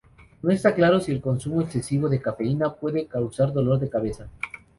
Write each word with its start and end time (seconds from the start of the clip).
No 0.41 0.49
está 0.49 0.73
claro 0.73 0.99
si 0.99 1.11
el 1.11 1.21
consumo 1.21 1.61
excesivo 1.61 2.09
de 2.09 2.19
cafeína 2.19 2.73
puede 2.73 3.05
causar 3.05 3.53
dolor 3.53 3.77
de 3.79 3.91
cabeza. 3.91 4.29